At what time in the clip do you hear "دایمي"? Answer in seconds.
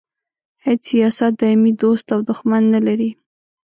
1.41-1.71